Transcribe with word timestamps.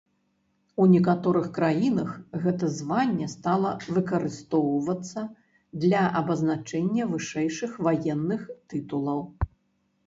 У 0.83 0.85
некаторых 0.93 1.43
краінах 1.57 2.09
гэта 2.45 2.71
званне 2.77 3.27
стала 3.35 3.75
выкарыстоўвацца 3.99 5.21
для 5.85 6.01
абазначэння 6.23 7.03
вышэйшых 7.15 7.71
ваенных 7.91 8.41
тытулаў. 8.69 9.21